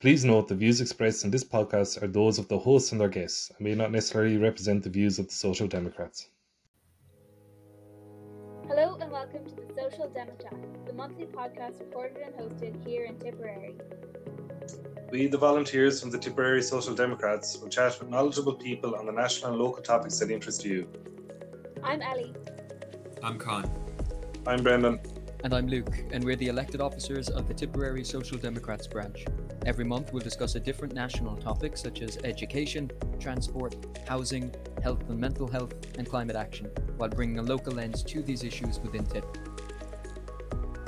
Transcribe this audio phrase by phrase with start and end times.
[0.00, 3.10] Please note the views expressed in this podcast are those of the hosts and their
[3.10, 6.28] guests and may not necessarily represent the views of the Social Democrats.
[8.66, 13.04] Hello and welcome to the Social Demo Chat, the monthly podcast recorded and hosted here
[13.04, 13.74] in Tipperary.
[15.10, 19.12] We, the volunteers from the Tipperary Social Democrats, will chat with knowledgeable people on the
[19.12, 20.88] national and local topics that interest you.
[21.84, 22.32] I'm Ellie.
[23.22, 23.70] I'm Con.
[24.46, 24.98] I'm Brendan.
[25.44, 29.26] And I'm Luke, and we're the elected officers of the Tipperary Social Democrats branch.
[29.66, 33.76] Every month, we'll discuss a different national topic such as education, transport,
[34.08, 36.66] housing, health and mental health, and climate action,
[36.96, 39.26] while bringing a local lens to these issues within Tipp.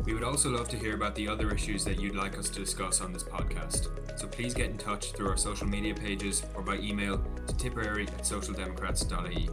[0.04, 2.60] We would also love to hear about the other issues that you'd like us to
[2.60, 3.88] discuss on this podcast.
[4.18, 8.08] So please get in touch through our social media pages or by email to tipperary
[8.08, 9.48] at socialdemocrats.ie.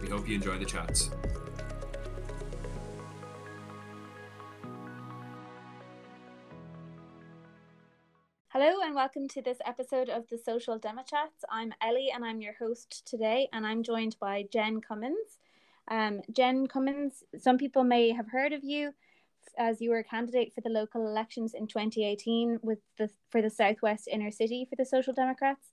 [0.00, 1.10] We hope you enjoy the chats.
[8.64, 11.44] Hello and welcome to this episode of the Social Demo Chats.
[11.50, 15.40] I'm Ellie and I'm your host today, and I'm joined by Jen Cummins.
[15.88, 18.94] Um, Jen Cummins, some people may have heard of you
[19.58, 23.50] as you were a candidate for the local elections in 2018 with the for the
[23.50, 25.72] Southwest Inner City for the Social Democrats.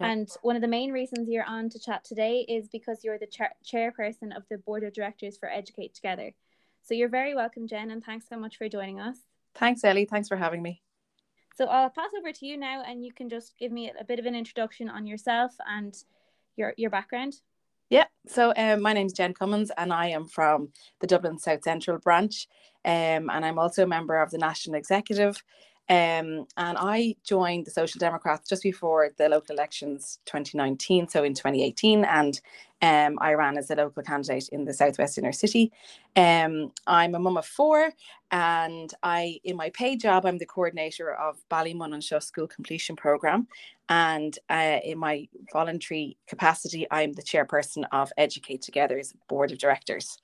[0.00, 0.10] Yeah.
[0.10, 3.26] And one of the main reasons you're on to chat today is because you're the
[3.26, 6.32] cha- chairperson of the board of directors for Educate Together.
[6.80, 9.18] So you're very welcome, Jen, and thanks so much for joining us.
[9.54, 10.06] Thanks, Ellie.
[10.06, 10.80] Thanks for having me.
[11.56, 14.18] So I'll pass over to you now, and you can just give me a bit
[14.18, 15.94] of an introduction on yourself and
[16.56, 17.34] your your background.
[17.90, 20.68] Yeah, so um, my name's Jen Cummins, and I am from
[21.00, 22.46] the Dublin South Central branch,
[22.84, 25.42] um, and I'm also a member of the National Executive.
[25.90, 31.34] Um, and I joined the Social Democrats just before the local elections 2019, so in
[31.34, 32.40] 2018, and
[32.80, 35.72] um, I ran as a local candidate in the Southwest Inner City.
[36.14, 37.90] Um, I'm a mum of four,
[38.30, 43.48] and I, in my paid job, I'm the coordinator of Ballymun School Completion Programme,
[43.88, 50.18] and uh, in my voluntary capacity, I'm the chairperson of Educate Together's board of directors.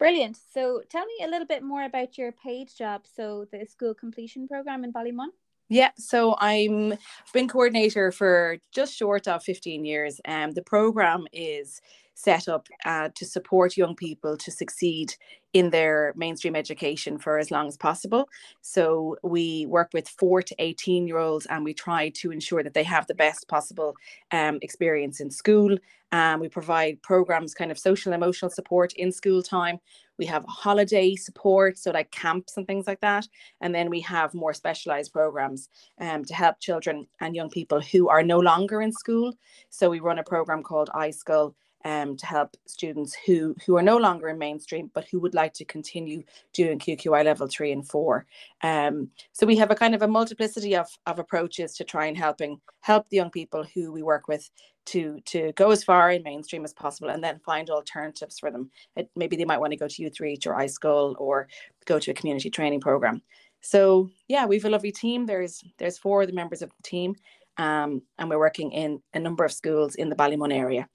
[0.00, 0.38] Brilliant.
[0.54, 3.02] So tell me a little bit more about your paid job.
[3.04, 5.28] So the school completion program in Ballymun.
[5.68, 6.94] Yeah, so I'm
[7.34, 10.18] been coordinator for just short of 15 years.
[10.24, 11.82] And um, the program is
[12.14, 15.14] set up uh, to support young people to succeed
[15.52, 18.28] in their mainstream education for as long as possible.
[18.62, 22.74] So we work with four to 18 year olds and we try to ensure that
[22.74, 23.96] they have the best possible
[24.32, 25.76] um, experience in school.
[26.12, 29.78] Um, we provide programs, kind of social emotional support in school time.
[30.18, 33.26] We have holiday support, so like camps and things like that.
[33.60, 35.68] And then we have more specialized programs
[36.00, 39.32] um, to help children and young people who are no longer in school.
[39.70, 41.54] So we run a program called iSchool
[41.84, 45.52] um, to help students who who are no longer in mainstream but who would like
[45.54, 48.26] to continue doing QQI level three and four.
[48.62, 52.16] Um, so we have a kind of a multiplicity of, of approaches to try and
[52.16, 54.50] helping help the young people who we work with
[54.86, 58.70] to to go as far in mainstream as possible and then find alternatives for them.
[58.96, 61.48] It, maybe they might want to go to Youthreach or iSchool or
[61.86, 63.22] go to a community training program.
[63.62, 65.26] So yeah, we've a lovely team.
[65.26, 67.14] There's there's four of the members of the team.
[67.56, 70.88] Um, and we're working in a number of schools in the Ballymun area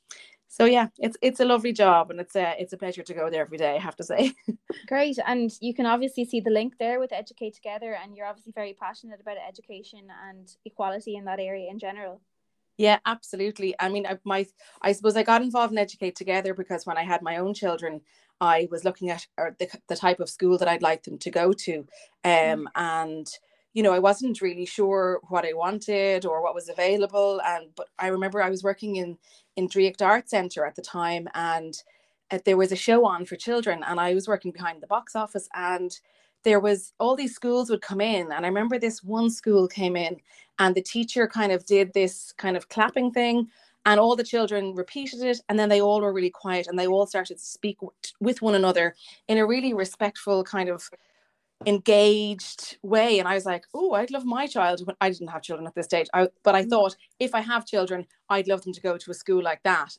[0.56, 3.30] so yeah, it's it's a lovely job and it's a it's a pleasure to go
[3.30, 3.76] there every day.
[3.76, 4.32] I have to say.
[4.88, 8.54] Great, and you can obviously see the link there with Educate Together, and you're obviously
[8.56, 12.22] very passionate about education and equality in that area in general.
[12.78, 13.76] Yeah, absolutely.
[13.82, 14.48] I mean, I, my
[14.82, 18.00] I suppose I got involved in Educate Together because when I had my own children,
[18.40, 21.32] I was looking at or the the type of school that I'd like them to
[21.32, 21.80] go to,
[22.24, 22.66] um, mm.
[22.76, 23.28] and
[23.76, 27.42] you know, I wasn't really sure what I wanted or what was available.
[27.46, 29.18] And but I remember I was working in
[29.56, 31.82] in Draíocht Art Centre at the time, and
[32.32, 35.16] uh, there was a show on for children, and I was working behind the box
[35.16, 35.98] office, and
[36.44, 39.96] there was all these schools would come in, and I remember this one school came
[39.96, 40.18] in,
[40.60, 43.48] and the teacher kind of did this kind of clapping thing.
[43.88, 46.88] And all the children repeated it, and then they all were really quiet, and they
[46.88, 47.78] all started to speak
[48.20, 48.96] with one another
[49.28, 50.90] in a really respectful kind of
[51.66, 53.20] engaged way.
[53.20, 54.82] And i was like oh i'd love my child.
[55.02, 56.08] I didn't have children at this stage.
[56.14, 56.70] I, but i mm.
[56.70, 59.98] thought if i have children i'd love them to go to a school like that.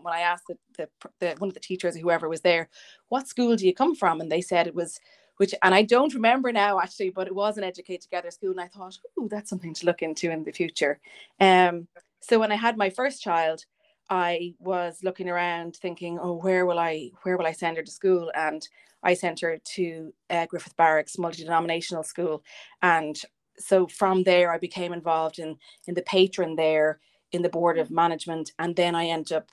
[0.00, 0.88] When i asked the, the,
[1.20, 2.68] the one of the teachers whoever was there
[3.08, 4.20] what school do you come from?
[4.20, 4.98] And they said it was
[5.38, 8.50] which and i don't remember now actually but it was an educate together school.
[8.50, 11.00] And i thought oh that's something to look into in the future.
[11.40, 11.88] Um
[12.20, 13.64] so when i had my first child
[14.10, 17.90] I was looking around thinking, oh, where will I where will I send her to
[17.90, 18.30] school?
[18.34, 18.68] And
[19.02, 22.42] I sent her to uh, Griffith Barracks multi-denominational school,
[22.82, 23.20] and
[23.58, 25.56] so from there I became involved in
[25.86, 27.00] in the patron there,
[27.32, 29.50] in the board of management, and then I ended up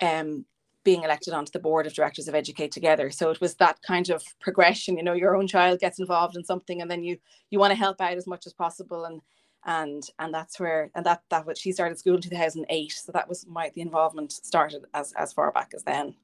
[0.00, 0.44] um,
[0.82, 3.10] being elected onto the board of directors of Educate Together.
[3.10, 4.96] So it was that kind of progression.
[4.96, 7.18] You know, your own child gets involved in something, and then you
[7.50, 9.20] you want to help out as much as possible, and
[9.66, 12.92] and and that's where and that that what she started school in 2008.
[12.92, 16.14] So that was my the involvement started as as far back as then.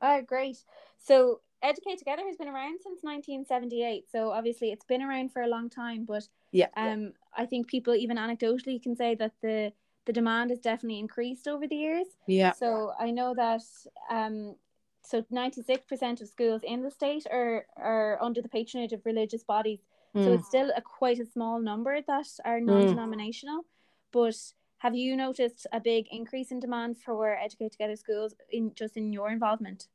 [0.00, 0.58] Oh, great!
[0.98, 4.10] So Educate Together has been around since 1978.
[4.10, 7.94] So obviously it's been around for a long time, but yeah, um, I think people
[7.94, 9.72] even anecdotally can say that the
[10.06, 12.06] the demand has definitely increased over the years.
[12.26, 12.52] Yeah.
[12.52, 13.62] So I know that
[14.10, 14.54] um,
[15.02, 19.80] so 96% of schools in the state are are under the patronage of religious bodies.
[20.14, 20.24] Mm.
[20.24, 22.66] So it's still a quite a small number that are mm.
[22.66, 23.60] non-denominational.
[23.60, 23.66] Mm.
[24.12, 24.36] But
[24.78, 29.12] have you noticed a big increase in demand for Educate Together schools in just in
[29.12, 29.88] your involvement?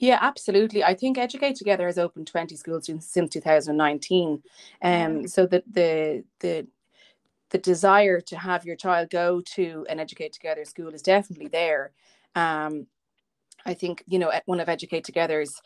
[0.00, 0.82] Yeah, absolutely.
[0.82, 4.42] I think Educate Together has opened 20 schools since 2019.
[4.82, 6.66] Um, so the the the
[7.50, 11.92] the desire to have your child go to an Educate Together school is definitely there.
[12.34, 12.86] Um,
[13.66, 15.60] I think you know one of Educate Together's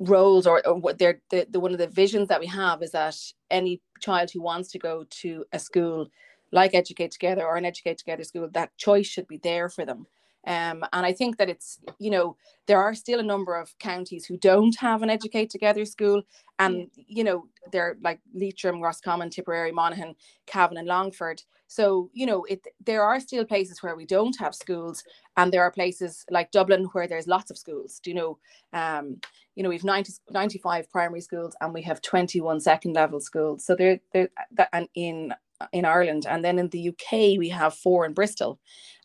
[0.00, 2.92] roles or, or what they're the, the one of the visions that we have is
[2.92, 3.16] that
[3.50, 6.08] any child who wants to go to a school
[6.52, 10.06] like Educate Together or an Educate Together school, that choice should be there for them.
[10.48, 12.34] Um, and I think that it's, you know,
[12.66, 16.22] there are still a number of counties who don't have an Educate Together school.
[16.58, 20.14] And, you know, they're like Leitrim, Roscommon, Tipperary, Monaghan,
[20.46, 21.42] Cavan, and Longford.
[21.66, 25.04] So, you know, it there are still places where we don't have schools,
[25.36, 28.00] and there are places like Dublin where there's lots of schools.
[28.02, 28.38] Do you know?
[28.72, 29.20] Um,
[29.54, 33.66] you know, we've 90, 95 primary schools and we have 21 second level schools.
[33.66, 35.34] So they're, they're that, and in
[35.72, 38.58] in Ireland, and then in the UK we have four in Bristol.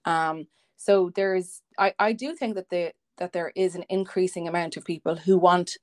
[0.06, 0.48] Um,
[0.84, 4.84] so there's I, I do think that the that there is an increasing amount of
[4.86, 5.78] people who want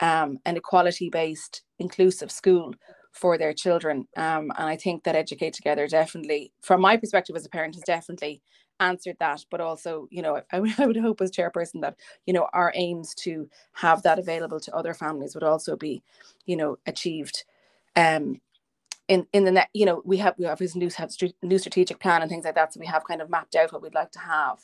[0.00, 2.74] um, an equality based inclusive school
[3.12, 4.06] for their children.
[4.16, 7.84] Um, and i think that educate together definitely from my perspective as a parent has
[7.84, 8.42] definitely
[8.80, 9.44] answered that.
[9.50, 11.96] But also you know I, I would hope as chairperson that
[12.26, 16.02] you know our aims to have that available to other families would also be
[16.46, 17.44] you know achieved
[17.96, 18.40] um
[19.08, 21.10] in in the net you know we have we obviously new have
[21.42, 23.82] new strategic plan and things like that so we have kind of mapped out what
[23.82, 24.58] we'd like to have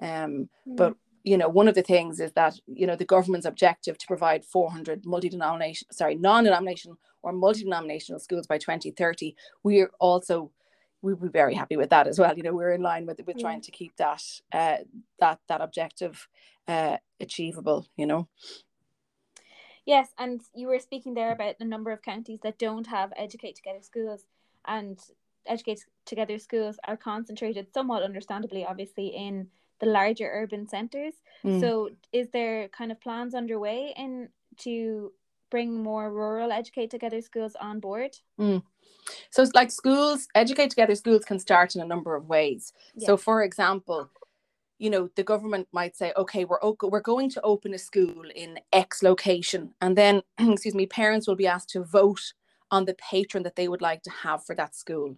[0.00, 0.76] um mm.
[0.76, 4.06] but you know one of the things is that you know the government's objective to
[4.06, 10.50] provide 400 multi-denomination sorry non-denominational or multi-denominational schools by 2030 we're also
[11.02, 13.36] we'd be very happy with that as well you know we're in line with with
[13.36, 13.42] yeah.
[13.42, 14.22] trying to keep that
[14.52, 14.76] uh
[15.18, 16.28] that that objective
[16.68, 18.28] uh achievable you know
[19.88, 23.56] Yes, and you were speaking there about the number of counties that don't have Educate
[23.56, 24.26] Together schools,
[24.66, 25.00] and
[25.46, 29.48] Educate Together schools are concentrated somewhat understandably, obviously, in
[29.80, 31.14] the larger urban centres.
[31.42, 31.60] Mm.
[31.60, 35.10] So, is there kind of plans underway in to
[35.48, 38.14] bring more rural Educate Together schools on board?
[38.38, 38.62] Mm.
[39.30, 42.74] So, it's like schools, Educate Together schools can start in a number of ways.
[42.94, 43.06] Yeah.
[43.06, 44.10] So, for example,
[44.78, 48.58] you know the government might say okay we're we're going to open a school in
[48.72, 52.32] x location and then excuse me parents will be asked to vote
[52.70, 55.16] on the patron that they would like to have for that school.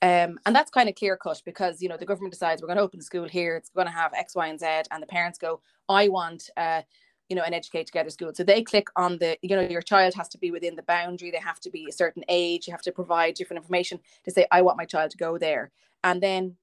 [0.00, 2.78] Um, and that's kind of clear cut because you know the government decides we're going
[2.78, 5.08] to open a school here it's going to have x y and z and the
[5.08, 6.82] parents go i want uh,
[7.28, 8.32] you know an educate together school.
[8.34, 11.30] So they click on the you know your child has to be within the boundary
[11.30, 14.46] they have to be a certain age you have to provide different information to say
[14.52, 15.70] i want my child to go there.
[16.04, 16.56] And then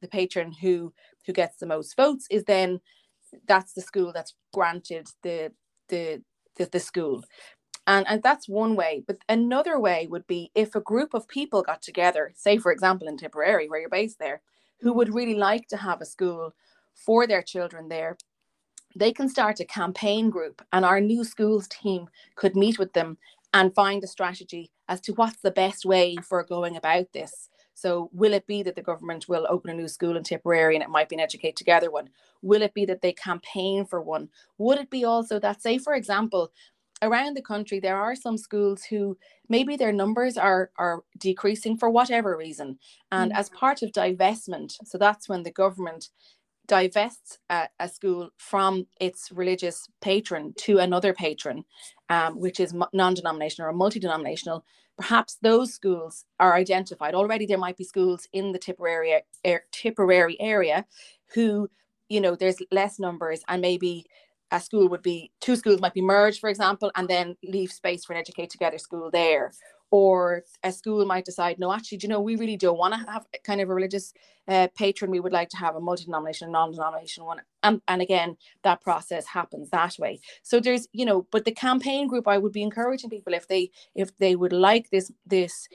[0.00, 0.92] the, patron who
[1.26, 2.80] who gets the most votes is then
[3.46, 5.52] that's the school that's granted the
[5.88, 6.22] the
[6.56, 7.24] the, the school.
[7.86, 11.62] And and that's one way but another way would be if a group of people
[11.62, 14.42] got together say for example in tipperary where you're based there
[14.80, 16.54] who would really like to have a school
[16.94, 18.16] for their children there
[18.96, 23.16] they can start a campaign group and our new schools team could meet with them
[23.54, 28.10] and find a strategy as to what's the best way for going about this so
[28.12, 30.90] will it be that the government will open a new school in Tipperary and it
[30.90, 32.10] might be an Educate Together one?
[32.42, 34.28] Will it be that they campaign for one?
[34.58, 36.52] Would it be also that, say, for example,
[37.02, 39.16] around the country there are some schools who
[39.48, 42.78] maybe their numbers are are decreasing for whatever reason
[43.12, 43.36] and mm.
[43.36, 46.10] as part of divestment so that's when the government
[46.66, 51.64] divests a, a, school from its religious patron to another patron
[52.10, 54.64] um, which is non-denominational or multi-denominational
[55.00, 60.38] perhaps those schools are identified already there might be schools in the tipperary, er, tipperary
[60.40, 60.84] area
[61.34, 61.70] who
[62.10, 64.04] you know there's less numbers and maybe
[64.50, 68.04] a school would be two schools might be merged for example and then leave space
[68.04, 69.52] for an educate together school there
[69.90, 73.10] or a school might decide no actually do you know we really don't want to
[73.10, 74.12] have kind of a religious
[74.50, 75.10] uh, patron.
[75.12, 77.40] We would like to have a multi-denominational non-denominational one.
[77.62, 80.20] And, and again that process happens that way.
[80.42, 83.70] So there's you know but the campaign group i would be encouraging people if they
[83.94, 85.68] if they would like this this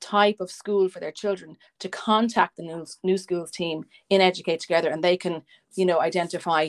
[0.00, 4.60] type of school for their children to contact the new, new schools team in educate
[4.60, 5.42] together and they can
[5.74, 6.68] you know identify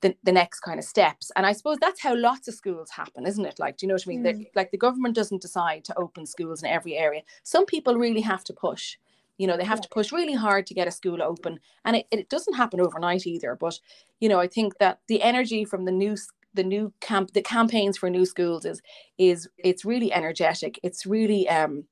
[0.00, 1.30] the, the next kind of steps.
[1.36, 3.58] And i suppose that's how lots of schools happen isn't it?
[3.58, 4.24] Like do you know what i mean?
[4.24, 4.46] Mm.
[4.54, 7.22] like the government doesn't decide to open schools in every area.
[7.42, 8.96] Some people really have to push.
[9.38, 9.82] You know they have yeah.
[9.82, 11.60] to push really hard to get a school open.
[11.84, 13.56] And it, it doesn't happen overnight either.
[13.58, 13.78] But
[14.20, 16.16] you know i think that the energy from the new
[16.54, 18.82] the new camp the campaigns for new schools is
[19.18, 20.78] is it's really energetic.
[20.82, 21.84] It's really um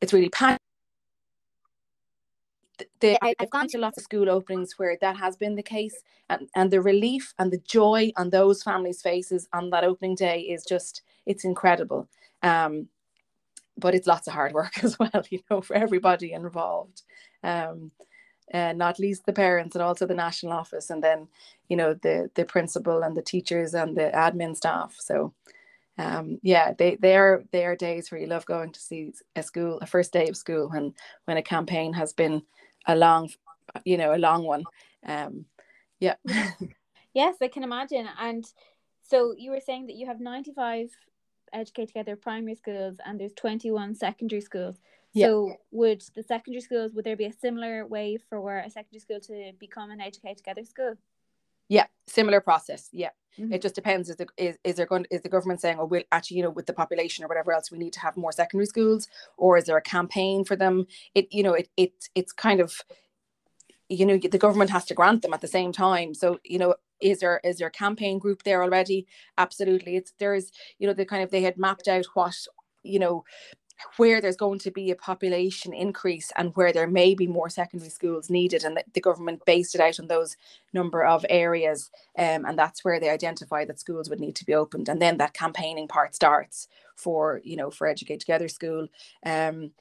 [0.00, 0.60] it's really passionate
[3.00, 5.94] the, I've gone to lots of school openings where that has been the case,
[6.28, 10.40] and, and the relief and the joy on those families' faces on that opening day
[10.40, 12.08] is just it's incredible.
[12.42, 12.88] Um,
[13.76, 17.02] but it's lots of hard work as well, you know, for everybody involved.
[17.42, 17.92] Um,
[18.52, 21.28] and not least the parents and also the national office, and then
[21.68, 24.96] you know the the principal and the teachers and the admin staff.
[24.98, 25.32] So
[25.98, 29.42] um, yeah, they they are they are days where you love going to see a
[29.42, 30.94] school, a first day of school, when
[31.26, 32.42] when a campaign has been
[32.86, 33.30] a long,
[33.84, 34.64] you know, a long one.
[35.06, 35.46] Um,
[35.98, 36.16] yeah.
[37.14, 38.08] yes, I can imagine.
[38.18, 38.44] And
[39.02, 40.90] so you were saying that you have 95
[41.52, 44.76] Educate Together primary schools and there's 21 secondary schools.
[45.12, 45.26] Yeah.
[45.26, 49.20] So would the secondary schools, would there be a similar way for a secondary school
[49.20, 50.94] to become an Educate Together school?
[51.70, 52.88] Yeah, similar process.
[52.92, 53.10] Yeah.
[53.38, 53.52] Mm-hmm.
[53.54, 54.10] It just depends.
[54.10, 55.06] Is, the, is is there going?
[55.10, 57.70] Is the government saying, "Oh, we'll actually, you know, with the population or whatever else,
[57.70, 59.08] we need to have more secondary schools,"
[59.38, 60.86] or is there a campaign for them?
[61.14, 62.82] It, you know, it it it's kind of,
[63.88, 66.12] you know, the government has to grant them at the same time.
[66.12, 69.06] So, you know, is there is there a campaign group there already?
[69.38, 69.94] Absolutely.
[69.96, 70.50] It's there's,
[70.80, 72.34] you know, the kind of they had mapped out what
[72.82, 73.24] you know
[73.96, 77.90] where there's going to be a population increase and where there may be more secondary
[77.90, 80.36] schools needed and the government based it out on those
[80.72, 84.54] number of areas um, and that's where they identify that schools would need to be
[84.54, 84.88] opened.
[84.88, 88.88] And then that campaigning part starts for you know for educate together school.
[89.24, 89.72] Um,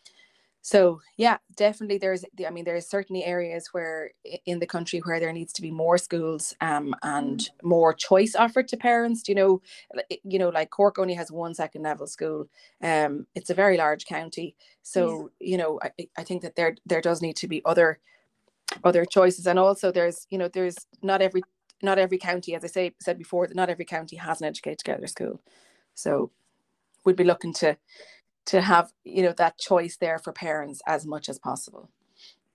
[0.62, 4.12] so yeah definitely there's i mean there's certainly areas where
[4.46, 7.50] in the country where there needs to be more schools um, and mm.
[7.63, 9.62] more choice offered to parents you know
[10.24, 12.50] you know like cork only has one second level school
[12.84, 15.51] um, it's a very large county so yeah.
[15.51, 18.00] you know I, I think that there there does need to be other
[18.84, 21.42] other choices and also there's you know there's not every
[21.82, 24.78] not every county as i say said before that not every county has an educate
[24.78, 25.42] together school
[25.96, 26.32] so
[27.06, 27.78] we'd be looking to
[28.50, 31.89] to have you know that choice there for parents as much as possible.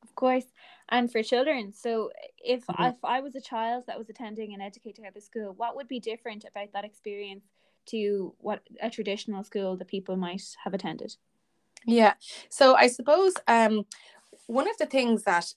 [0.02, 0.46] Of course
[0.88, 1.72] and for children.
[1.72, 2.82] So if mm-hmm.
[2.84, 6.00] if i was a child that was attending an educate together school what would be
[6.00, 7.44] different about that experience
[7.86, 11.16] to what a traditional school that people might have attended?
[11.86, 12.14] Yeah.
[12.48, 13.86] So i suppose um
[14.46, 15.54] one of the things that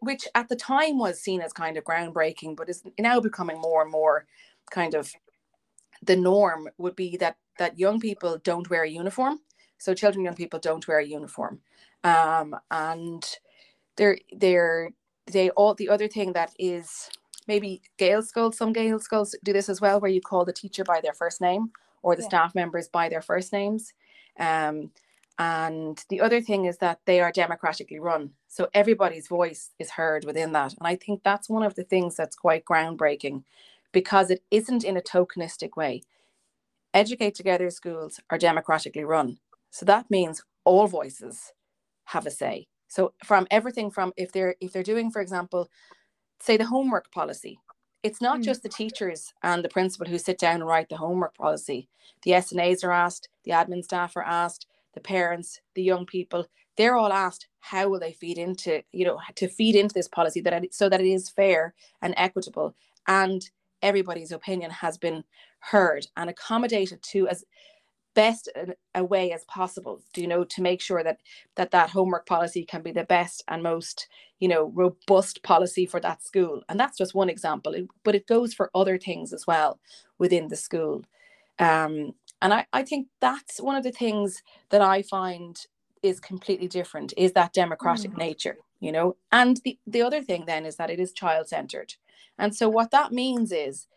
[0.00, 3.82] which at the time was seen as kind of groundbreaking but is now becoming more
[3.82, 4.26] and more
[4.70, 5.12] kind of
[6.02, 9.40] the norm would be that that young people don't wear a uniform
[9.78, 11.60] so children, young people don't wear a uniform.
[12.04, 13.24] Um, and
[13.96, 14.90] they're they're
[15.26, 17.10] they all the other thing that is
[17.46, 20.84] maybe Gaelic schools, some Gaelic schools do this as well, where you call the teacher
[20.84, 21.70] by their first name
[22.02, 22.28] or the yeah.
[22.28, 23.94] staff members by their first names.
[24.38, 24.90] Um,
[25.38, 28.30] and the other thing is that they are democratically run.
[28.48, 30.74] So everybody's voice is heard within that.
[30.76, 33.44] And I think that's one of the things that's quite groundbreaking
[33.92, 36.02] because it isn't in a tokenistic way.
[36.94, 39.38] Educate Together schools are democratically run.
[39.70, 41.52] So that means all voices
[42.06, 42.66] have a say.
[42.88, 45.68] So from everything from if they're if they're doing, for example,
[46.40, 47.58] say the homework policy,
[48.02, 48.44] it's not mm.
[48.44, 51.88] just the teachers and the principal who sit down and write the homework policy.
[52.22, 56.96] The SNAs are asked, the admin staff are asked, the parents, the young people, they're
[56.96, 60.64] all asked how will they feed into, you know, to feed into this policy that
[60.64, 62.74] it, so that it is fair and equitable
[63.06, 63.50] and
[63.82, 65.24] everybody's opinion has been
[65.60, 67.44] heard and accommodated to as
[68.14, 68.48] best
[68.94, 71.18] a way as possible do you know to make sure that
[71.54, 74.08] that that homework policy can be the best and most
[74.40, 76.62] you know robust policy for that school.
[76.68, 77.74] And that's just one example.
[78.04, 79.80] But it goes for other things as well
[80.18, 81.04] within the school.
[81.58, 85.58] Um, and I, I think that's one of the things that i find
[86.04, 88.18] is completely different is that democratic mm.
[88.18, 89.16] nature you know.
[89.32, 91.94] And the, the other thing then is that it is child centered
[92.38, 93.88] and so what that means is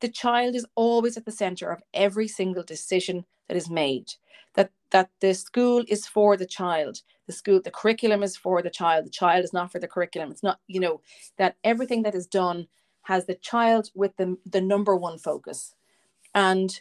[0.00, 4.12] the child is always at the center of every single decision that is made.
[4.54, 7.02] That that the school is for the child.
[7.26, 9.06] The school the curriculum is for the child.
[9.06, 10.30] The child is not for the curriculum.
[10.30, 11.00] It's not you know
[11.38, 12.66] that everything that is done
[13.02, 15.74] has the child with the, the number one focus.
[16.34, 16.80] And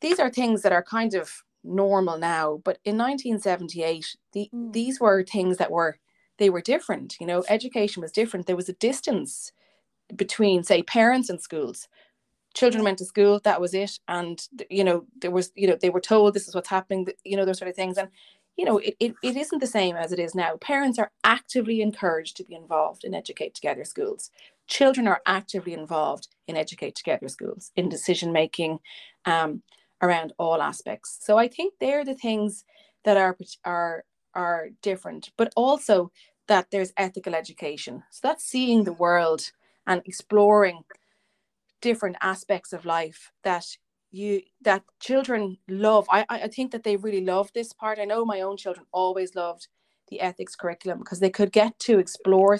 [0.00, 4.72] these are things that are kind of normal now but in 1978 the, mm.
[4.72, 5.96] these were things that were
[6.38, 7.44] they were different you know.
[7.48, 8.46] Education was different.
[8.46, 9.52] There was a distance
[10.16, 11.88] between say parents and schools
[12.54, 15.90] children went to school that was it and you know there was you know they
[15.90, 18.08] were told this is what's happening you know those sort of things and
[18.56, 20.56] you know, it, it, it isn't the same as it is now.
[20.56, 24.30] Parents are actively encouraged to be involved in Educate Together schools.
[24.66, 28.78] Children are actively involved in Educate Together schools, in decision making
[29.24, 29.62] um,
[30.02, 31.18] around all aspects.
[31.22, 32.64] So I think they're the things
[33.04, 34.04] that are, are,
[34.34, 36.12] are different, but also
[36.48, 38.02] that there's ethical education.
[38.10, 39.50] So that's seeing the world
[39.86, 40.82] and exploring
[41.82, 43.66] different aspects of life that
[44.10, 46.06] you that children love.
[46.10, 47.98] I, I think that they really love this part.
[47.98, 49.68] I know my own children always loved
[50.08, 52.58] the ethics curriculum because they could get to explore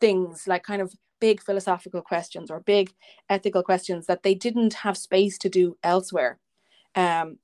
[0.00, 2.92] things like kind of big philosophical questions or big
[3.28, 6.38] ethical questions that they didn't have space to do elsewhere.
[6.94, 7.38] Um,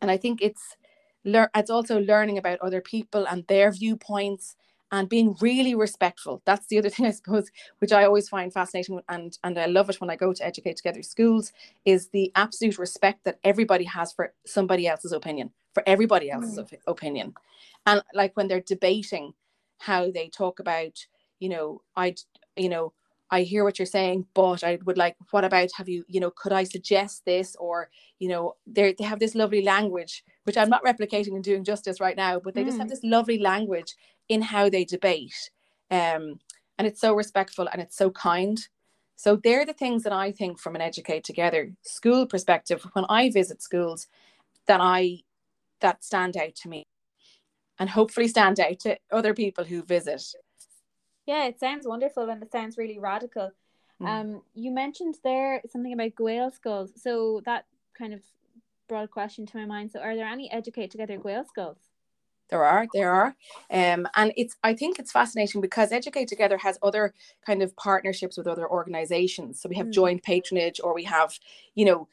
[0.00, 0.76] and i think it's
[1.24, 4.56] lear- it's also learning about other people and their viewpoints
[4.94, 6.40] and being really respectful.
[6.44, 9.90] That's the other thing I suppose, which I always find fascinating and and I love
[9.90, 11.52] it when I go to educate together schools,
[11.84, 16.78] is the absolute respect that everybody has for somebody else's opinion, for everybody else's mm.
[16.86, 17.34] opinion.
[17.86, 19.34] And like when they're debating
[19.78, 21.06] how they talk about,
[21.40, 22.14] you know, I
[22.56, 22.92] you know,
[23.30, 26.30] I hear what you're saying, but I would like, what about have you, you know,
[26.30, 27.56] could I suggest this?
[27.56, 31.64] Or, you know, they they have this lovely language, which I'm not replicating and doing
[31.64, 32.66] justice right now, but they mm.
[32.66, 32.90] just have mm.
[32.90, 33.96] this lovely language
[34.28, 35.50] in how they debate.
[35.90, 36.40] Um,
[36.78, 38.58] and it's so respectful and it's so kind.
[39.16, 43.30] So they're the things that I think from an educate together school perspective, when I
[43.30, 44.08] visit schools,
[44.66, 45.20] that I
[45.80, 46.86] that stand out to me
[47.78, 50.22] and hopefully stand out to other people who visit.
[51.26, 53.52] Yeah, it sounds wonderful and it sounds really radical.
[54.00, 54.06] Mm.
[54.06, 56.92] Um, you mentioned there something about Gael schools.
[56.96, 57.66] So that
[57.96, 58.20] kind of
[58.88, 59.92] brought a question to my mind.
[59.92, 61.78] So are there any educate together Gael schools?
[62.50, 63.34] There are, there are.
[63.70, 67.14] Um, and it's I think it's fascinating because Educate Together has other
[67.46, 69.60] kind of partnerships with other organizations.
[69.60, 69.92] So we have mm.
[69.92, 71.38] joint patronage or we have,
[71.74, 72.08] you know,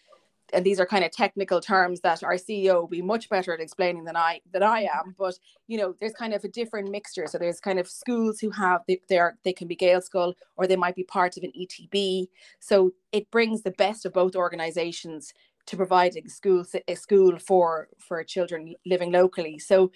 [0.54, 3.60] and these are kind of technical terms that our CEO will be much better at
[3.60, 5.16] explaining than I than I am.
[5.18, 7.28] But you know, there's kind of a different mixture.
[7.28, 10.68] So there's kind of schools who have they, they are they can be Gaelscoil or
[10.68, 12.28] they might be part of an ETB.
[12.60, 15.34] So it brings the best of both organizations
[15.68, 19.60] to providing school a school for for children living locally.
[19.60, 19.92] So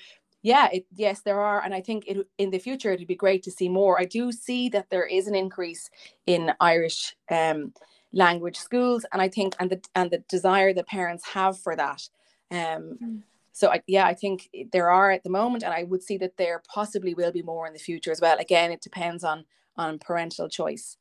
[0.46, 3.42] yeah, it, yes, there are, and I think it, in the future it'd be great
[3.44, 4.00] to see more.
[4.00, 5.90] I do see that there is an increase
[6.28, 7.74] in Irish um,
[8.14, 12.08] language schools, and I think and the and the desire that parents have for that.
[12.52, 13.22] Um, mm.
[13.54, 16.38] So I, yeah, I think there are at the moment, and I would see that
[16.38, 18.38] there possibly will be more in the future as well.
[18.38, 19.46] Again, it depends on
[19.78, 20.98] on parental choice.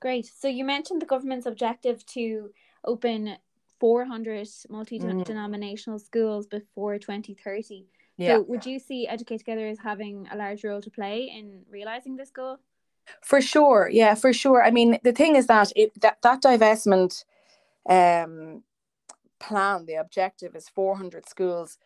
[0.00, 0.26] Great.
[0.26, 2.50] So you mentioned the government's objective to
[2.84, 3.36] open
[3.78, 6.04] 400 multi-denominational mm.
[6.04, 7.86] schools before 2030
[8.16, 8.36] yeah.
[8.36, 12.16] so would you see educate together as having a large role to play in realizing
[12.16, 12.58] this goal?
[13.22, 13.88] For sure.
[13.92, 14.64] Yeah for sure.
[14.64, 17.24] I mean the thing is that it that, that divestment
[17.88, 18.62] um
[19.38, 21.78] plan the objective is 400 schools.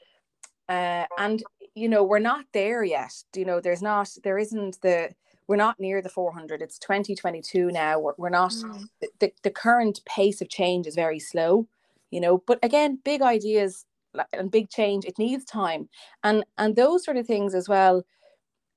[0.69, 1.43] Uh, and
[1.75, 3.13] you know we're not there yet.
[3.35, 5.11] You know there's not there isn't the
[5.49, 7.99] we're not near the 400 it's 2022 now.
[7.99, 8.89] We're, we're not mm.
[9.19, 11.67] the, the current pace of change is very slow
[12.11, 13.85] you know but again big ideas
[14.33, 15.89] and big change it needs time.
[16.25, 18.03] And and those sort of things as well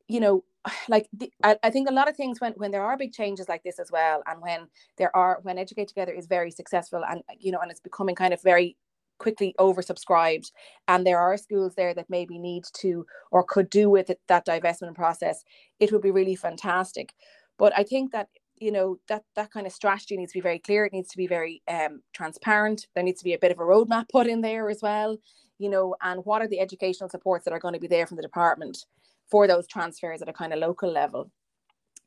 [0.07, 0.43] you know
[0.89, 3.49] like the, I, I think a lot of things when when there are big changes
[3.49, 4.67] like this as well and when
[4.97, 8.33] there are when educate together is very successful and you know and it's becoming kind
[8.33, 8.77] of very
[9.19, 10.51] quickly oversubscribed
[10.87, 14.45] and there are schools there that maybe need to or could do with it, that
[14.45, 15.43] divestment process
[15.79, 17.13] it would be really fantastic.
[17.57, 18.29] But i think that
[18.63, 20.85] you know that that kind of strategy needs to be very clear.
[20.85, 22.87] It needs to be very um, transparent.
[22.95, 25.17] There needs to be a bit of a roadmap put in there as well
[25.59, 28.17] you know and what are the educational supports that are going to be there from
[28.17, 28.85] the department
[29.29, 31.31] for those transfers at a kind of local level?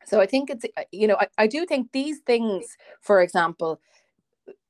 [0.04, 3.80] So i think it's uh, you know I, I do think these things for example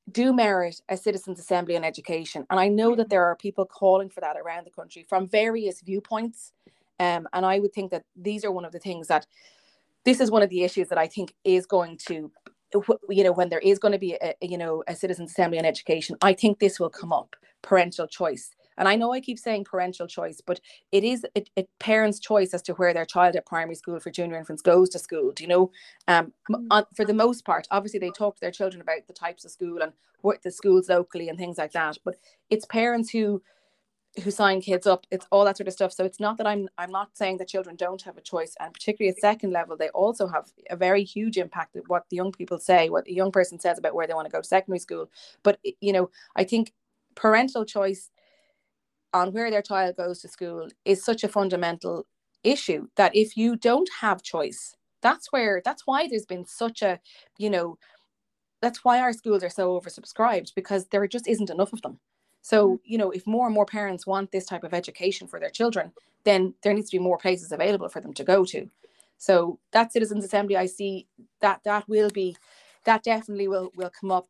[0.09, 2.45] do merit a citizens assembly on education.
[2.49, 5.81] And i know that there are people calling for that around the country from various
[5.81, 6.53] viewpoints.
[6.99, 9.27] Um, and i would think that these are one of the things that
[10.07, 12.31] this is one of the issues that I think is going to
[13.09, 15.63] you know when there is going to be a, you know a citizens assembly on
[15.63, 19.63] education i think this will come up parental choice and i know i keep saying
[19.63, 20.59] parental choice but
[20.91, 24.11] it is a, a parents choice as to where their child at primary school for
[24.11, 25.71] junior infants goes to school do you know
[26.09, 26.67] um mm.
[26.69, 29.51] on, for the most part obviously they talk to their children about the types of
[29.51, 32.15] school and what the schools locally and things like that but
[32.49, 33.41] it's parents who
[34.23, 35.93] who sign kids up it's all that sort of stuff.
[35.93, 38.73] So it's not that i'm i'm not saying that children don't have a choice and
[38.73, 42.31] particularly at second level they also have a very huge impact at what the young
[42.31, 44.79] people say what the young person says about where they want to go to secondary
[44.79, 45.09] school.
[45.43, 46.73] But you know i think
[47.15, 48.09] parental choice
[49.13, 52.05] on where their child goes to school is such a fundamental
[52.43, 56.99] issue that if you don't have choice that's where that's why there's been such a
[57.37, 57.77] you know
[58.61, 61.99] that's why our schools are so oversubscribed because there just isn't enough of them
[62.47, 65.49] So, you know, if more and more parents want this type of education for their
[65.49, 65.91] children,
[66.23, 68.69] then there needs to be more places available for them to go to.
[69.17, 71.07] So that citizens assembly, I see
[71.41, 72.37] that that will be
[72.85, 74.27] that definitely will will come up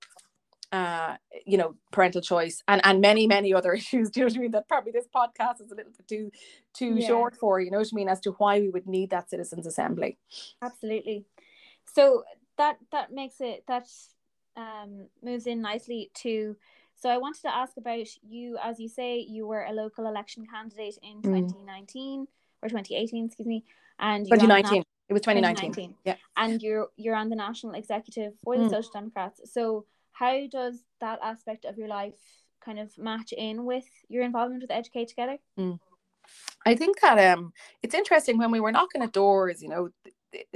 [0.72, 4.38] uh you know parental choice and and many many other issues do you know what
[4.38, 6.30] i mean that probably this podcast is a little bit too
[6.74, 7.08] too Yeah.
[7.08, 9.66] short for you know what i mean as to why we would need that citizens
[9.66, 10.18] assembly
[10.62, 11.24] Absolutely.
[11.96, 12.24] So
[12.58, 13.88] that that makes it that
[14.58, 16.58] um moves in nicely to
[17.00, 20.46] so I wanted to ask about you as you say you were a local election
[20.46, 21.48] candidate in Mm.
[21.50, 22.28] 2019
[22.62, 23.64] or 2018 excuse me
[24.00, 25.96] and you're on the 2019 it was 2019, 2019.
[26.04, 28.70] yeah and you're you're on the national executive for the Mm.
[28.70, 29.42] Social Democrats.
[29.54, 32.20] So how does that aspect of your life
[32.60, 35.38] kind of match in with your involvement with Educate Together?
[36.66, 39.90] I think that um it's interesting when we were knocking at doors, you know,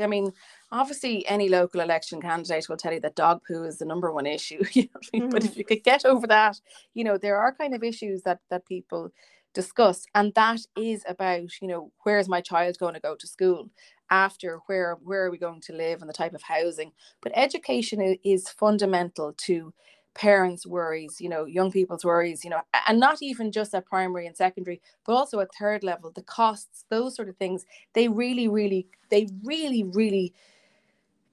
[0.01, 0.31] I mean,
[0.71, 4.25] obviously any local election candidate will tell you that dog poo is the number one
[4.25, 5.29] issue, you know I mean?
[5.29, 5.67] But if you mm.
[5.67, 6.59] could get over that,
[6.93, 9.11] you know, there are kind of issues that that people
[9.53, 13.69] discuss and that is about, you know, where's my child going to go to school?
[14.09, 16.91] After where where are we going to live and the type of housing?
[17.21, 19.73] But education is fundamental to
[20.13, 24.27] parents' worries, you know, young people's worries, you know, and not even just at primary
[24.27, 28.47] and secondary, but also at third level, the costs, those sort of things, they really,
[28.47, 30.33] really, they really, really,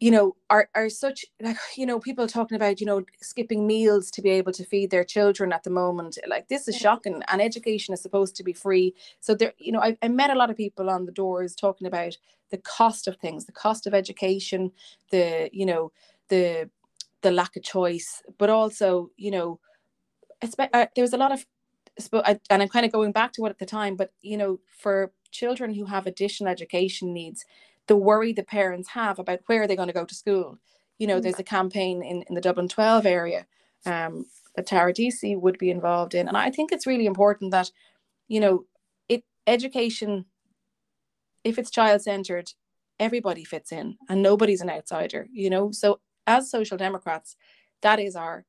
[0.00, 4.10] you know, are are such like, you know, people talking about, you know, skipping meals
[4.12, 6.18] to be able to feed their children at the moment.
[6.28, 7.22] Like this is shocking.
[7.28, 8.94] And education is supposed to be free.
[9.20, 11.86] So there, you know, I, I met a lot of people on the doors talking
[11.86, 12.16] about
[12.50, 14.72] the cost of things, the cost of education,
[15.10, 15.92] the, you know,
[16.28, 16.70] the
[17.22, 19.60] the lack of choice, but also, you know,
[20.42, 21.46] uh, there was a lot of,
[22.50, 25.12] and I'm kind of going back to it at the time, but you know, for
[25.30, 27.44] children who have additional education needs,
[27.88, 30.58] the worry the parents have about where they're going to go to school.
[30.98, 31.22] You know, Mm.
[31.22, 33.46] there's a campaign in, in the Dublin 12 area
[33.86, 36.28] um, that Tara Deacy would be involved in.
[36.28, 37.70] And I think it's really important that,
[38.28, 38.64] you know,
[39.08, 40.26] it education,
[41.44, 42.52] if it's child centered,
[43.00, 45.70] everybody fits in and nobody's an outsider, you know.
[45.72, 47.36] So as social democrats,
[47.82, 48.44] that is our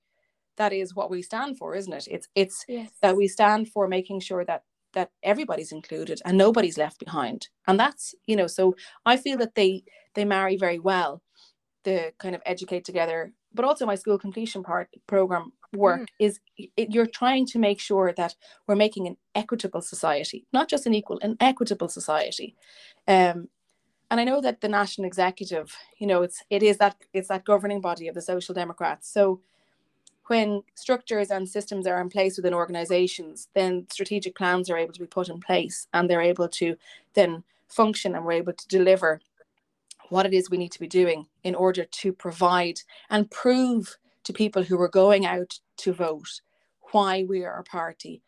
[0.57, 2.07] that is what we stand for, isn't it?
[2.11, 2.91] It's it's Yes.
[3.01, 4.63] that we stand for making sure that
[4.93, 9.53] that everybody's included and nobody's left behind and that's you know so i feel that
[9.55, 9.83] they
[10.15, 11.21] they marry very well
[11.83, 16.89] the kind of educate together but also my school completion part program work is it,
[16.93, 18.35] you're trying to make sure that
[18.67, 22.55] we're making an equitable society not just an equal an equitable society
[23.07, 23.47] um
[24.11, 27.45] and i know that the national executive you know it's it is that it's that
[27.45, 29.09] governing body of the social democrats.
[29.11, 29.41] So
[30.27, 34.99] when structures and systems are in place within organizations, then strategic plans are able to
[34.99, 36.75] be put in place and they're able to
[37.15, 39.21] then function and we're able to deliver
[40.09, 44.33] what it is we need to be doing in order to provide and prove to
[44.33, 46.41] people who are going out to vote
[46.91, 48.21] why we are a party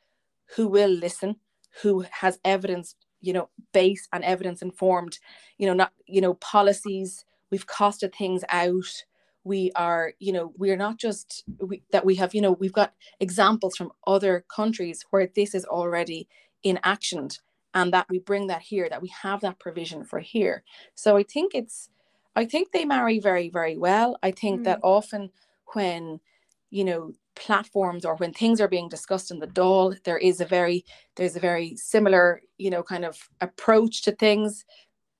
[0.55, 1.37] who will listen,
[1.81, 5.19] who has evidence, you know, based and evidence informed,
[5.57, 9.05] you know, not, you know, policies, we've costed things out.
[9.43, 12.93] We are you know we're not just we, that we have you know we've got
[13.19, 16.27] examples from other countries where this is already
[16.63, 17.29] in action
[17.73, 20.63] and that we bring that here that we have that provision for here.
[20.93, 21.89] So i think it's
[22.35, 24.17] i think they marry very very well.
[24.21, 24.65] I think Mm.
[24.65, 25.31] that often
[25.73, 26.19] when
[26.69, 30.45] you know platforms or when things are being discussed in the Dáil there is a
[30.45, 34.65] very there's a very similar you know kind of approach to things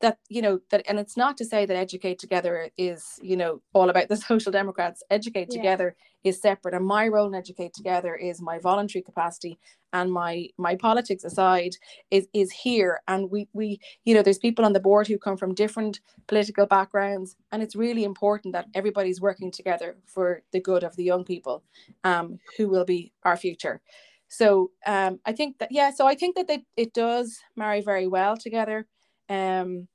[0.01, 3.61] that you know that and it's not to say that educate together is you know
[3.73, 5.03] all about the social democrats.
[5.09, 5.57] Educate Yeah.
[5.57, 9.57] together is separate and my role in educate together is my voluntary capacity
[9.93, 11.71] and my my politics aside
[12.11, 13.01] is is here.
[13.07, 16.65] And we we you know there's people on the board who come from different political
[16.65, 21.23] backgrounds and it's really important that everybody's working together for the good of the young
[21.23, 21.63] people
[22.03, 23.81] um who will be our future.
[24.27, 28.07] So um i think that yeah so i think that they, it does marry very
[28.07, 28.87] well together
[29.31, 29.87] um,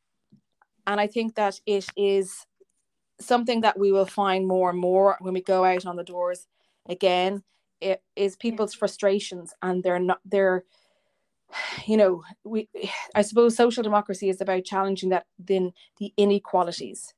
[0.87, 2.47] and I think that it is
[3.21, 6.47] something that we will find more and more when we go out on the doors
[6.89, 7.43] again.
[7.81, 10.65] It is people's frustrations, and they're not they're
[11.87, 12.69] you know we
[13.15, 17.13] I suppose social democracy is about challenging that then the inequalities.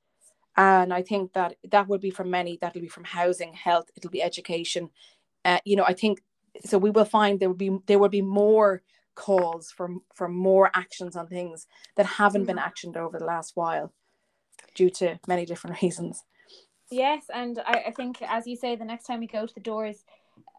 [0.56, 2.58] And I think that that would be from many.
[2.60, 3.90] That'll be from housing, health.
[3.96, 4.90] It'll be education.
[5.44, 6.20] Uh, you know, I think
[6.64, 6.78] so.
[6.78, 8.82] We will find there will be there will be more
[9.18, 13.92] calls for for more actions on things that haven't been actioned over the last while
[14.74, 16.22] due to many different reasons.
[16.90, 19.60] Yes, and I, I think as you say, the next time we go to the
[19.60, 20.04] doors,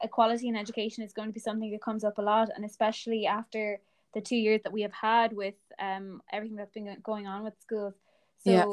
[0.04, 3.26] equality in education is going to be something that comes up a lot, and especially
[3.26, 3.80] after
[4.14, 7.54] the two years that we have had with um everything that's been going on with
[7.62, 7.94] schools.
[8.44, 8.66] So, Yeah.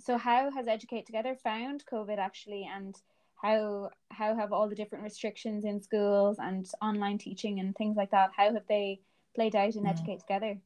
[0.00, 2.94] so how has Educate Together found COVID actually, and
[3.42, 8.10] how how have all the different restrictions in schools and online teaching and things like
[8.12, 9.00] that how have they
[9.34, 9.90] played out in mm.
[9.90, 10.58] educate together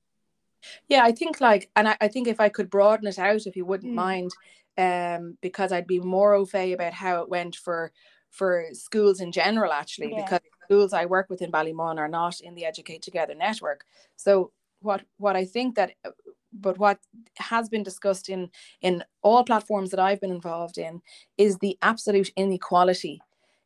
[0.88, 3.56] yeah i think like and I, I, think if i could broaden it out if
[3.56, 3.96] you wouldn't mm.
[3.96, 4.30] mind
[4.76, 7.92] um because i'd be more au fait about how it went for
[8.30, 10.22] for schools in general actually yeah.
[10.22, 13.84] because schools i work with in ballymun are not in the educate together network
[14.16, 15.92] so what what i think that
[16.60, 16.98] but what
[17.36, 21.02] has been discussed in in all platforms that I've been involved in
[21.36, 23.20] is the absolute inequality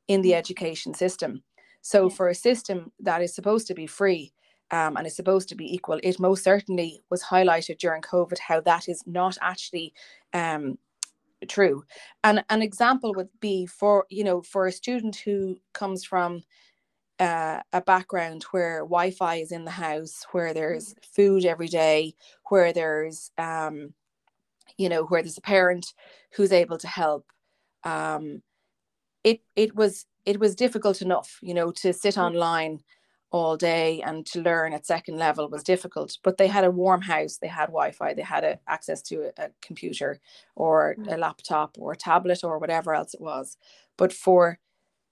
[0.09, 0.39] in the mm.
[0.39, 1.43] education system.
[1.83, 2.15] So yeah.
[2.15, 4.33] for a system that is supposed to be free
[4.71, 8.61] um, and is supposed to be equal, it most certainly was highlighted during COVID how
[8.63, 9.93] that is not actually
[10.33, 10.79] um,
[11.49, 11.85] true.
[12.23, 16.43] And an example would be for you know for a student who comes from
[17.21, 21.05] uh, a background where Wi-Fi is in the house, where there's mm.
[21.05, 22.15] food every day,
[22.49, 23.93] where there's um,
[24.79, 25.93] you know where there's a parent
[26.33, 27.27] who's able to help.
[27.85, 28.43] Um,
[29.23, 32.23] it it was it was difficult enough, you know, to sit mm.
[32.23, 32.81] online
[33.33, 36.19] all day and to learn at second level was difficult.
[36.25, 39.45] But they had a warm house, they had Wi-Fi, they had a, access to a,
[39.45, 40.19] a computer
[40.57, 41.13] or mm.
[41.13, 43.57] a laptop or a tablet or whatever else it was.
[43.97, 44.59] But for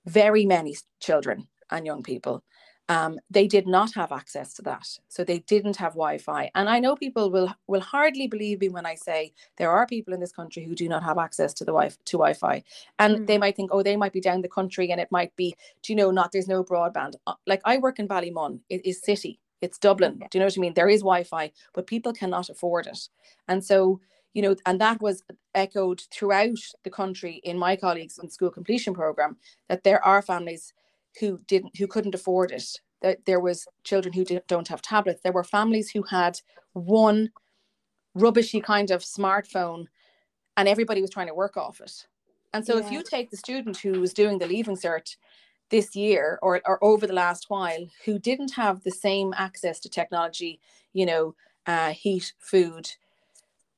[0.04, 2.42] very many children and young people.
[2.90, 6.50] Um, they did not have access to that, so they didn't have Wi-Fi.
[6.54, 10.14] And I know people will will hardly believe me when I say there are people
[10.14, 12.62] in this country who do not have access to the wi to Wi-Fi,
[12.98, 13.26] and mm.
[13.26, 15.92] they might think, oh, they might be down the country, and it might be, do
[15.92, 17.16] you know, not there's no broadband.
[17.26, 20.20] Uh, like I work in Ballymun, it is city, it's Dublin.
[20.30, 20.74] Do you know what I mean?
[20.74, 23.10] There is Wi-Fi, but people cannot afford it,
[23.48, 24.00] and so
[24.32, 28.94] you know, and that was echoed throughout the country in my colleagues in school completion
[28.94, 29.36] program
[29.68, 30.72] that there are families
[31.20, 32.80] who didn't who couldn't afford it.
[33.02, 35.20] That there was children who don't have tablets.
[35.22, 36.40] There were families who had
[36.72, 37.30] one
[38.14, 39.86] rubbishy kind of smartphone
[40.56, 42.06] and everybody was trying to work off it.
[42.52, 42.84] And so yeah.
[42.84, 45.16] if you take the student who was doing the leaving cert
[45.70, 49.88] this year or, or over the last while who didn't have the same access to
[49.88, 50.60] technology
[50.92, 51.34] you know
[51.66, 52.90] uh, heat food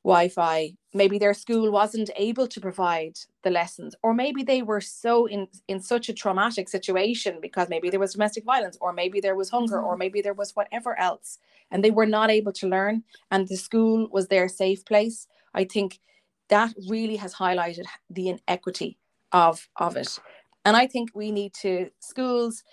[0.04, 0.72] Wi-Fi.
[0.94, 5.46] Maybe their school wasn't able to provide the lessons, or maybe they were so in
[5.68, 9.50] in such a traumatic situation because maybe there was domestic violence, or maybe there was
[9.50, 9.86] hunger, mm-hmm.
[9.86, 11.38] or maybe there was whatever else,
[11.70, 15.26] and they were not able to learn, and the school was their safe place.
[15.54, 16.00] I think
[16.48, 18.98] that really has highlighted the inequity
[19.32, 20.18] of of it,
[20.64, 22.64] and I think we need to schools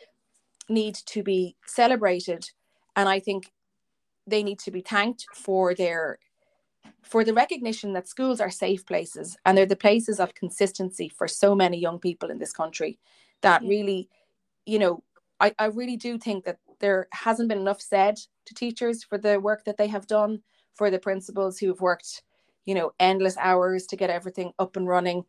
[0.70, 2.50] need to be celebrated,
[2.96, 3.52] and I think
[4.26, 6.20] they need to be thanked for their
[7.04, 11.28] for the recognition that schools are safe places and they're the places of consistency for
[11.28, 13.00] so many young people in this country
[13.42, 14.10] that really
[14.66, 15.04] you know
[15.40, 19.40] I, I really do think that there hasn't been enough said to teachers for the
[19.40, 20.42] work that they have done
[20.76, 22.24] for the principals who have worked
[22.66, 25.26] you know endless hours to get everything up and running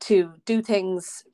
[0.00, 1.24] to do things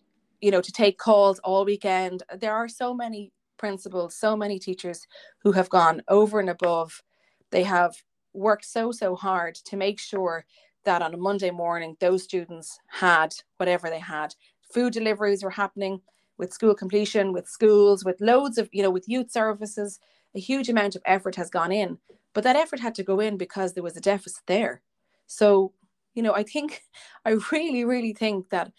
[0.41, 2.23] you know to take calls all weekend.
[2.39, 5.07] There are so many principals so many teachers
[5.43, 7.03] who have gone over and above.
[7.51, 7.97] They have
[8.33, 10.45] worked so so hard to make sure
[10.85, 14.35] that on a Monday morning those students had whatever they had.
[14.73, 16.01] Food deliveries were happening
[16.39, 19.99] with school completion, with schools, with loads of, you know, with youth services.
[20.35, 21.99] A huge amount of effort has gone in,
[22.33, 24.83] but that effort had to go in because there was a deficit there.
[25.27, 25.73] So,
[26.15, 26.83] you know, I think,
[27.25, 28.73] I really, really think that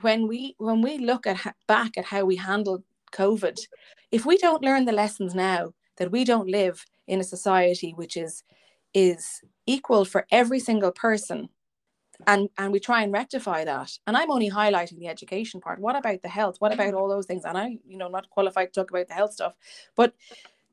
[0.00, 3.58] when we when we look at back at how we handled COVID,
[4.10, 8.16] if we don't learn the lessons now, that we don't live in a society which
[8.16, 8.42] is
[8.94, 11.48] is equal for every single person.
[12.26, 13.98] And and we try and rectify that.
[14.06, 15.80] And i'm only highlighting the education part.
[15.80, 16.56] What about the health?
[16.60, 17.44] What about all those things?
[17.44, 19.54] And i you know not qualified to talk about the health stuff.
[19.96, 20.14] But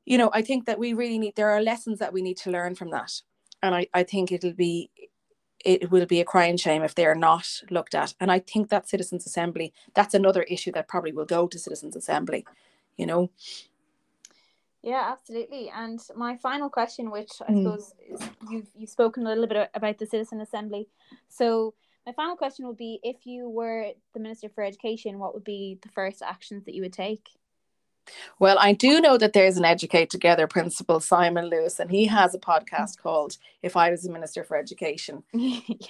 [0.05, 2.51] you know i think that we really need there are lessons that we need to
[2.51, 3.11] learn from that.
[3.63, 4.91] And i i think it'll be
[5.65, 8.13] it will be a crying shame if they are not looked at.
[8.19, 11.95] And i think that citizens assembly that's another issue that probably will go to citizens
[11.95, 12.45] assembly
[12.97, 13.31] you know
[14.83, 15.69] yeah, absolutely.
[15.69, 17.63] And my final question, which I mm.
[17.63, 20.87] suppose is, you've you've spoken a little bit about the citizen assembly.
[21.29, 25.43] So my final question would be: If you were the minister for education, what would
[25.43, 27.29] be the first actions that you would take?
[28.39, 32.33] Well, I do know that there's an Educate Together principal, Simon Lewis, and he has
[32.33, 35.23] a podcast called "If I Was a Minister for Education."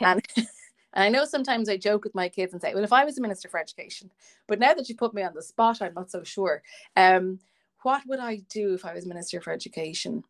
[0.01, 0.45] And and
[0.93, 3.21] I know sometimes I joke with my kids and say, "Well, if I was a
[3.21, 4.11] minister for education,"
[4.47, 6.61] but now that you put me on the spot, I'm not so sure.
[6.97, 7.39] Um,
[7.83, 10.23] what would I do if I was Minister for Education?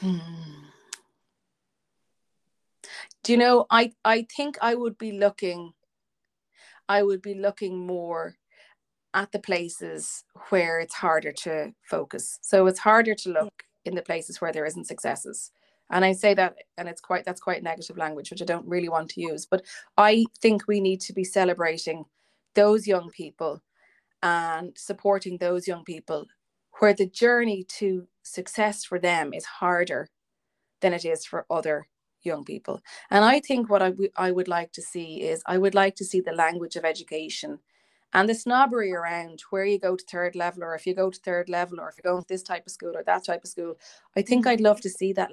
[0.00, 0.18] Hmm.
[3.22, 5.72] Do you know, I, I think I would be looking,
[6.88, 8.36] I would be looking more
[9.14, 12.38] at the places where it's harder to focus.
[12.42, 15.50] So it's harder to look in the places where there isn't successes.
[15.90, 18.88] And I say that, and it's quite that's quite negative language, which I don't really
[18.88, 19.46] want to use.
[19.46, 19.64] But
[19.96, 22.04] I think we need to be celebrating
[22.54, 23.62] those young people
[24.22, 26.26] and supporting those young people
[26.80, 30.08] where the journey to success for them is harder
[30.82, 31.88] than it is for other
[32.22, 32.82] young people.
[33.10, 35.96] And I think what I, w- I would like to see is I would like
[35.96, 37.60] to see the language of education
[38.14, 41.20] and the snobbery around where you go to third level or if you go to
[41.20, 43.50] third level or if you're going to this type of school or that type of
[43.50, 43.76] school.
[44.16, 44.46] I think.
[44.46, 45.30] I'd love to see that.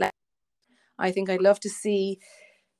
[1.00, 2.20] I think I'd love to see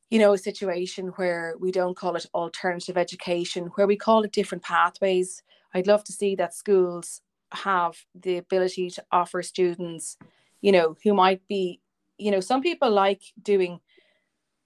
[0.10, 4.32] you know, a situation where we don't call it alternative education, where we call it
[4.32, 5.42] different pathways.
[5.74, 10.18] I'd love to see that schools have the ability to offer students,
[10.62, 11.82] you know, who might be,
[12.18, 13.80] you know, some people like doing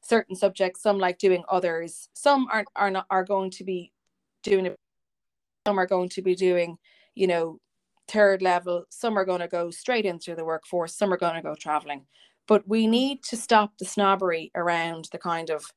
[0.02, 3.92] certain subjects, some like doing others, some are are not are going to be
[4.44, 4.80] doing it,
[5.66, 6.78] some are going to be doing,
[7.16, 7.60] you know,
[8.08, 11.42] third level, some are going to go straight into the workforce, some are going to
[11.42, 12.06] go traveling.
[12.48, 15.72] But we need to stop the snobbery around the kind of,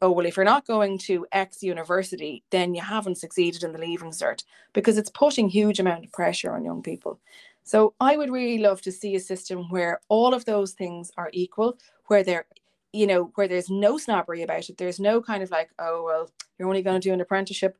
[0.00, 3.78] oh, well, if you're not going to X university, then you haven't succeeded in the
[3.78, 7.20] leaving cert because it's putting huge amount of pressure on young people.
[7.64, 11.30] So I would really love to see a system where all of those things are
[11.32, 12.46] equal, where they're
[12.94, 14.78] you know, where there's no snobbery about it.
[14.78, 17.76] There's no kind of like, oh well, you're only going to do an apprenticeship.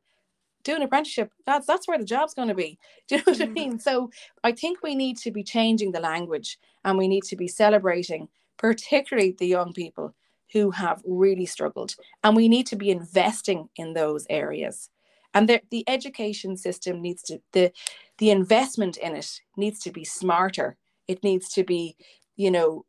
[0.65, 1.31] Do an apprenticeship.
[1.45, 2.77] That's that's where the job's going to be.
[3.07, 3.51] Do you know what mm-hmm.
[3.51, 3.79] I mean?
[3.79, 4.09] So
[4.43, 8.27] I think we need to be changing the language and we need to be celebrating,
[8.57, 10.13] particularly the young people
[10.53, 11.95] who have really struggled.
[12.23, 14.89] And we need to be investing in those areas.
[15.33, 17.71] And the, the education system needs to, the,
[18.19, 20.77] the investment in it needs to be smarter.
[21.07, 21.97] It needs to be,
[22.35, 22.85] you know,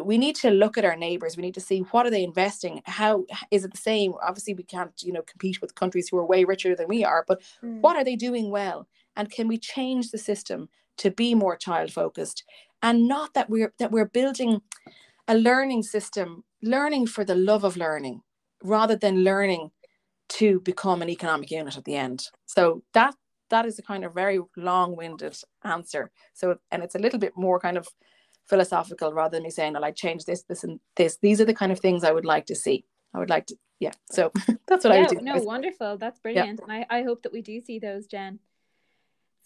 [0.00, 1.36] we need to look at our neighbors.
[1.36, 2.82] We need to see what are they investing?
[2.84, 4.14] How is it the same?
[4.22, 7.24] Obviously we can't you know compete with countries who are way richer than we are
[7.26, 7.80] but mm.
[7.80, 8.88] what are they doing well?
[9.16, 12.44] And can we change the system to be more child focused
[12.82, 14.62] and not that we're that we're building
[15.28, 18.22] a learning system learning for the love of learning
[18.62, 19.70] rather than learning
[20.28, 22.28] to become an economic unit at the end.
[22.46, 23.14] So that
[23.50, 26.10] that is a kind of very long-winded answer.
[26.32, 27.86] So and it's a little bit more kind of
[28.52, 31.54] philosophical rather than me saying well, like change this this and this these are the
[31.54, 32.84] kind of things i would like to see
[33.14, 34.30] i would like to yeah so
[34.68, 36.74] that's what yeah, i would do no wonderful that's brilliant yeah.
[36.74, 38.38] and I, I hope that we do see those jen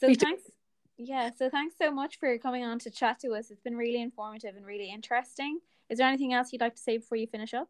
[0.01, 0.53] so me thanks too.
[0.99, 3.51] Yeah, so thanks so much for coming on to chat to us.
[3.51, 5.61] It's been really informative and really interesting.
[5.91, 7.69] Is there anything else you'd like to say before you finish up?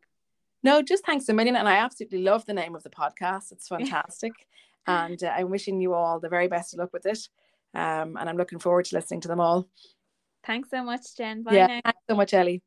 [0.63, 1.57] No, just thanks a million.
[1.57, 3.51] And I absolutely love the name of the podcast.
[3.51, 4.33] It's fantastic.
[4.87, 7.29] and uh, I'm wishing you all the very best of luck with it.
[7.75, 9.69] Um, and I'm looking forward to listening to them all.
[10.47, 11.43] Thanks so much, Jen.
[11.43, 11.81] Bye yeah, now.
[11.85, 12.63] thanks so much, Ellie.